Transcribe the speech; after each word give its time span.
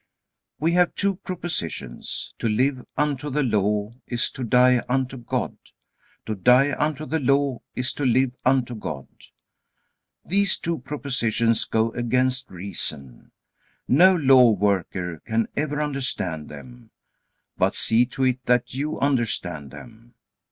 We 0.59 0.71
have 0.71 0.95
two 0.95 1.17
propositions: 1.17 2.33
To 2.39 2.49
live 2.49 2.83
unto 2.97 3.29
the 3.29 3.43
Law, 3.43 3.91
is 4.07 4.31
to 4.31 4.43
die 4.43 4.81
unto 4.89 5.15
God. 5.15 5.55
To 6.25 6.33
die 6.33 6.73
unto 6.79 7.05
the 7.05 7.19
Law, 7.19 7.61
is 7.75 7.93
to 7.93 8.03
live 8.03 8.35
unto 8.43 8.73
God. 8.73 9.07
These 10.25 10.57
two 10.57 10.79
propositions 10.79 11.65
go 11.65 11.91
against 11.91 12.49
reason. 12.49 13.31
No 13.87 14.15
law 14.15 14.49
worker 14.53 15.21
can 15.27 15.47
ever 15.55 15.79
understand 15.79 16.49
them. 16.49 16.89
But 17.55 17.75
see 17.75 18.07
to 18.07 18.23
it 18.23 18.43
that 18.47 18.73
you 18.73 18.99
understand 18.99 19.69
them. 19.69 20.15